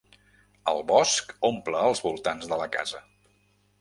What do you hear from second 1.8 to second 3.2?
els voltants de la casa.